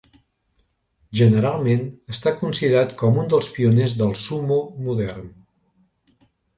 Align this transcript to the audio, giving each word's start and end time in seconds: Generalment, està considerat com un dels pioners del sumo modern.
Generalment, 1.19 1.83
està 2.15 2.33
considerat 2.41 2.97
com 3.05 3.23
un 3.25 3.31
dels 3.37 3.53
pioners 3.59 3.97
del 4.03 4.19
sumo 4.27 4.61
modern. 4.91 5.33